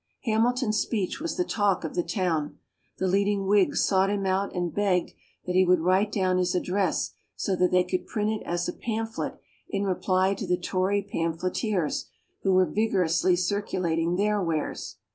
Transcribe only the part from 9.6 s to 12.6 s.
in reply to the Tory pamphleteers who